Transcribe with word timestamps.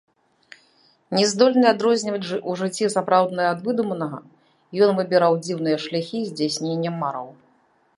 Не 1.17 1.25
здольны 1.33 1.67
адрозніваць 1.73 2.39
у 2.53 2.57
жыцці 2.63 2.91
сапраўднае 2.95 3.47
ад 3.53 3.59
выдуманага, 3.69 4.19
ён 4.87 4.91
выбіраў 5.03 5.33
дзіўныя 5.45 5.77
шляхі 5.89 6.29
здзяйснення 6.33 6.91
мэраў. 7.03 7.27